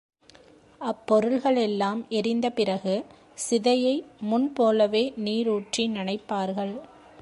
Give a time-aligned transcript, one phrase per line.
[0.81, 3.05] அப்பொருள்களெல்லாம் எரிந்த பிறகு,
[3.49, 4.03] சிதையை
[4.21, 6.79] முன் போலவே நீர் ஊற்றி நனைப்பார்கள்.